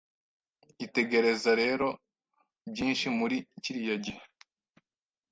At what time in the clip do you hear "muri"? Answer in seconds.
3.17-3.37